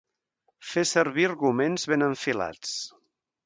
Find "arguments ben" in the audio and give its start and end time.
1.29-2.09